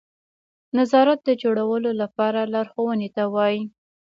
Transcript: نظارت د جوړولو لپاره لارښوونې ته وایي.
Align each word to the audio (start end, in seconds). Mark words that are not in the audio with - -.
نظارت 0.77 1.19
د 1.25 1.29
جوړولو 1.41 1.91
لپاره 2.01 2.39
لارښوونې 2.53 3.09
ته 3.15 3.23
وایي. 3.33 3.61